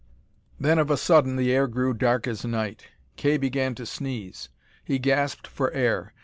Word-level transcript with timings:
Then 0.59 0.79
of 0.79 0.89
a 0.89 0.97
sudden 0.97 1.35
the 1.35 1.51
air 1.53 1.67
grew 1.67 1.93
dark 1.93 2.25
as 2.25 2.43
night. 2.43 2.87
Kay 3.17 3.37
began 3.37 3.75
to 3.75 3.85
sneeze. 3.85 4.49
He 4.83 4.97
gasped 4.97 5.45
for 5.45 5.71
air. 5.73 6.11